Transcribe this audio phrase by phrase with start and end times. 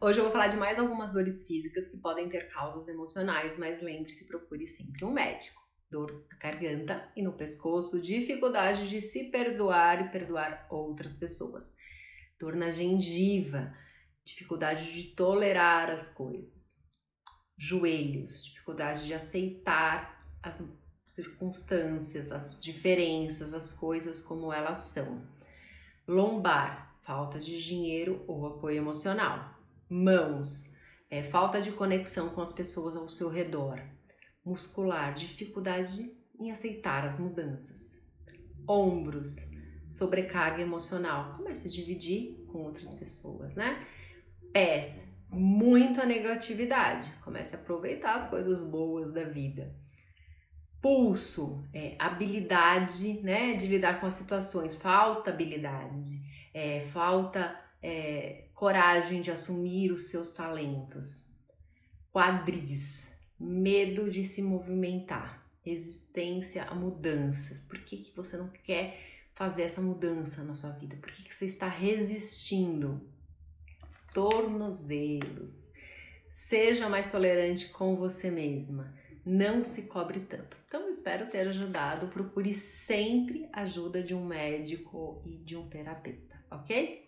[0.00, 3.82] Hoje eu vou falar de mais algumas dores físicas que podem ter causas emocionais, mas
[3.82, 5.60] lembre-se, procure sempre um médico.
[5.90, 11.74] Dor na garganta e no pescoço, dificuldade de se perdoar e perdoar outras pessoas.
[12.38, 13.74] Dor na gengiva,
[14.24, 16.76] dificuldade de tolerar as coisas.
[17.56, 20.62] Joelhos, dificuldade de aceitar as
[21.08, 25.26] circunstâncias, as diferenças, as coisas como elas são.
[26.06, 29.57] Lombar, falta de dinheiro ou apoio emocional.
[29.88, 30.70] Mãos,
[31.10, 33.80] é, falta de conexão com as pessoas ao seu redor.
[34.44, 38.06] Muscular, dificuldade em aceitar as mudanças.
[38.68, 39.36] Ombros,
[39.90, 41.36] sobrecarga emocional.
[41.36, 43.86] Comece a dividir com outras pessoas, né?
[44.52, 47.10] Pés, muita negatividade.
[47.24, 49.74] Comece a aproveitar as coisas boas da vida
[50.80, 56.20] pulso, é, habilidade, né, de lidar com as situações, falta habilidade,
[56.54, 61.30] é, falta é, coragem de assumir os seus talentos,
[62.12, 67.60] quadris, medo de se movimentar, resistência a mudanças.
[67.60, 68.98] Por que, que você não quer
[69.34, 70.96] fazer essa mudança na sua vida?
[70.96, 73.00] Por que, que você está resistindo?
[74.12, 75.68] Tornozelos.
[76.30, 78.94] Seja mais tolerante com você mesma
[79.28, 80.56] não se cobre tanto.
[80.66, 82.08] Então, espero ter ajudado.
[82.08, 87.07] Procure sempre ajuda de um médico e de um terapeuta, ok?